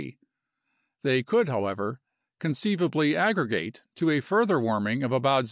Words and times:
They 1.03 1.21
could, 1.21 1.47
however, 1.47 2.01
conceivably 2.39 3.15
aggregate 3.15 3.83
to 3.97 4.09
a 4.09 4.19
further 4.19 4.59
warming 4.59 5.03
of 5.03 5.11
about 5.11 5.35
0. 5.35 5.39